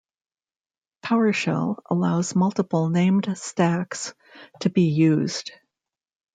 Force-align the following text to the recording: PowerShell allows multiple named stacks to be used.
PowerShell 1.05 1.75
allows 1.91 2.33
multiple 2.35 2.89
named 2.89 3.37
stacks 3.37 4.15
to 4.61 4.71
be 4.71 4.85
used. 4.87 5.51